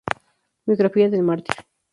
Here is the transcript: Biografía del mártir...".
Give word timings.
Biografía 0.65 1.11
del 1.11 1.21
mártir...". 1.21 1.55